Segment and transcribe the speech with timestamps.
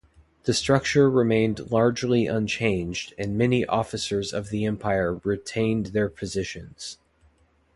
[0.45, 6.97] The structure remained largely unchanged and many officers of the Empire retained their positions.